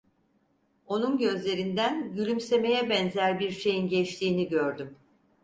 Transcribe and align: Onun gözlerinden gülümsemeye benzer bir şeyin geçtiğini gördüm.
Onun 0.87 1.17
gözlerinden 1.17 2.15
gülümsemeye 2.15 2.89
benzer 2.89 3.39
bir 3.39 3.51
şeyin 3.51 3.87
geçtiğini 3.89 4.49
gördüm. 4.49 4.97